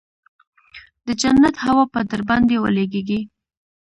د 1.05 1.07
جنت 1.21 1.55
هوا 1.65 1.83
به 1.91 2.01
درباندې 2.11 2.55
ولګېګي. 2.59 3.19